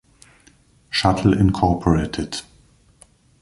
Shuttle 0.89 1.33
Inc. 1.35 1.61